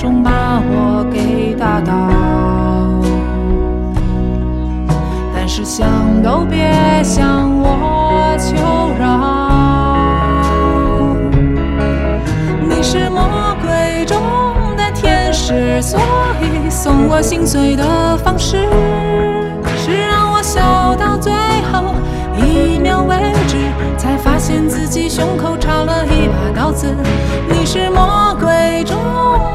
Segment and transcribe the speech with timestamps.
[0.00, 1.92] 终把我给打倒，
[5.34, 5.86] 但是想
[6.22, 6.72] 都别
[7.04, 8.56] 想我求
[8.98, 9.04] 饶。
[12.66, 14.16] 你是魔鬼中
[14.74, 16.00] 的天使，所
[16.40, 18.66] 以送我心碎的方式
[27.48, 28.96] 你是魔鬼中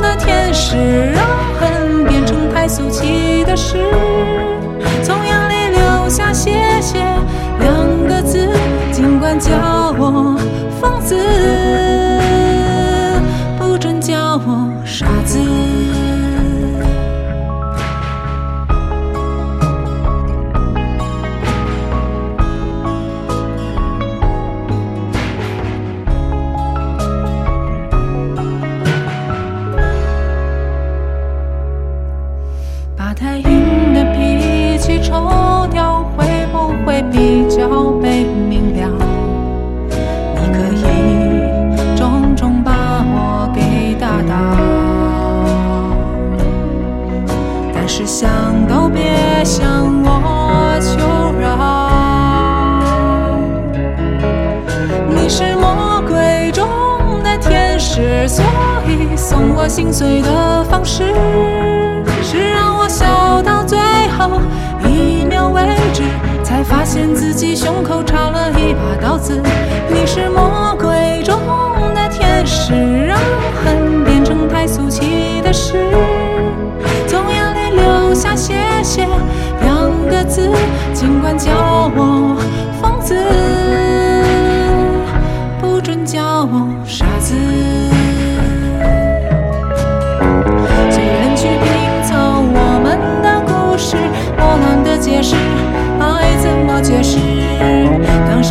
[0.00, 0.76] 的天使，
[1.12, 1.24] 让
[1.58, 3.76] 恨变成太俗气的事，
[48.72, 50.96] 都别向我求
[51.38, 51.46] 饶。
[55.10, 56.66] 你是魔鬼中
[57.22, 58.42] 的天使，所
[58.88, 61.04] 以送我心碎的方式
[62.22, 63.78] 是让我笑到最
[64.16, 64.40] 后
[64.88, 65.62] 一秒为
[65.92, 66.02] 止，
[66.42, 69.38] 才发现自己胸口插了一把刀子。
[69.90, 70.61] 你是魔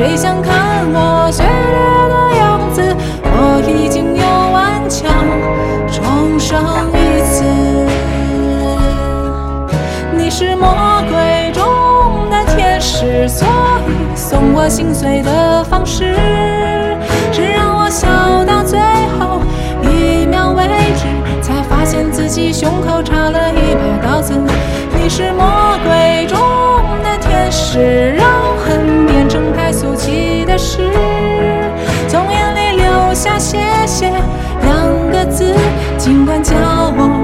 [0.00, 1.52] 谁想看我碎裂
[2.08, 5.12] 的样子，我已经有顽强
[5.92, 6.58] 重生
[6.94, 7.44] 一次。
[10.16, 16.14] 你是魔鬼中的天使，所以送我心碎的方式
[17.30, 18.08] 是让我笑
[18.46, 18.80] 到最
[19.18, 19.42] 后
[19.82, 20.64] 一秒为
[20.96, 21.04] 止，
[21.42, 24.32] 才发现自己胸口插了一把刀子。
[24.98, 25.44] 你是魔
[25.84, 26.38] 鬼中
[27.02, 28.26] 的天使，让
[28.64, 29.06] 恨
[36.00, 36.56] 尽管叫
[36.96, 37.19] 我